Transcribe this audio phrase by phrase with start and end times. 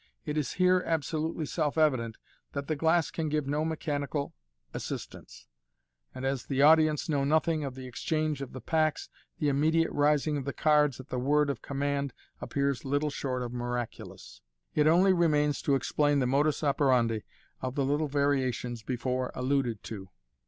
[0.25, 2.17] It is here absolutely self evident
[2.53, 4.33] that the glass can give no mechanical
[4.73, 5.45] assist ance}
[6.15, 10.37] and as the audience know nothing of the exchange of the packs, the immediate rising
[10.37, 14.41] of the cards at the word of command appears little short of miraculous.
[14.73, 17.21] It only remains to explain the modus operandi
[17.61, 20.09] of the little varia tions before alluded to.